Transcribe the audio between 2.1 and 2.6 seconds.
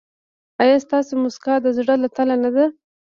تله نه